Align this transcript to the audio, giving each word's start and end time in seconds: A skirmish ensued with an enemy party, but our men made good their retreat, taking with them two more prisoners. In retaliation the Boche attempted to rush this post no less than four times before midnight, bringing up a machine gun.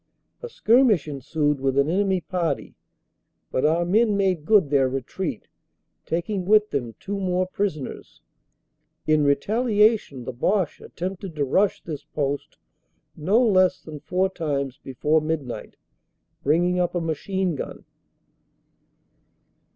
A 0.41 0.49
skirmish 0.49 1.07
ensued 1.07 1.59
with 1.59 1.77
an 1.77 1.87
enemy 1.87 2.21
party, 2.21 2.73
but 3.51 3.63
our 3.65 3.85
men 3.85 4.17
made 4.17 4.45
good 4.45 4.71
their 4.71 4.89
retreat, 4.89 5.47
taking 6.07 6.43
with 6.43 6.71
them 6.71 6.95
two 6.99 7.19
more 7.19 7.45
prisoners. 7.45 8.23
In 9.05 9.23
retaliation 9.23 10.23
the 10.23 10.31
Boche 10.33 10.81
attempted 10.81 11.35
to 11.35 11.45
rush 11.45 11.83
this 11.83 12.03
post 12.03 12.57
no 13.15 13.39
less 13.45 13.79
than 13.79 13.99
four 13.99 14.27
times 14.27 14.79
before 14.83 15.21
midnight, 15.21 15.75
bringing 16.41 16.79
up 16.79 16.95
a 16.95 16.99
machine 16.99 17.53
gun. 17.55 17.85